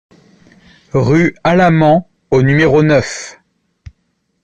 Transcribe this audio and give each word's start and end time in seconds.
Rue 0.95 1.35
Alamans 1.43 2.09
au 2.31 2.41
numéro 2.41 2.81
neuf 2.81 3.37